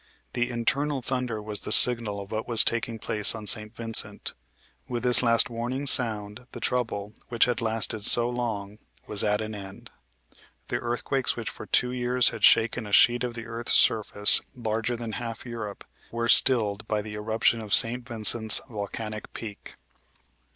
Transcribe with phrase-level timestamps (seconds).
[0.33, 3.75] The internal thunder was the signal of what was taking place on St.
[3.75, 4.33] Vincent.
[4.87, 9.53] With this last warning sound the trouble, which had lasted so long, was at an
[9.53, 9.91] end.
[10.69, 14.95] The earthquakes which for two years had shaken a sheet of the earth's surface larger
[14.95, 18.03] than half Europe, were stilled by the eruption of St.
[18.03, 19.75] Vincent's volcanic peak.